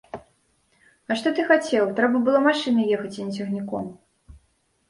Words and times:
А 1.09 1.17
што 1.19 1.33
ты 1.39 1.45
хацеў, 1.51 1.91
трэба 1.99 2.21
было 2.29 2.39
машынай 2.47 2.91
ехаць, 2.99 3.15
а 3.21 3.27
не 3.29 3.33
цягніком. 3.37 3.85